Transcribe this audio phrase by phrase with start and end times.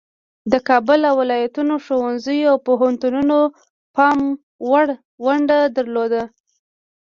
[0.51, 3.37] د کابل او ولایاتو ښوونځیو او پوهنتونونو
[3.95, 4.19] پام
[4.69, 4.87] وړ
[5.25, 6.23] ونډه درلوده.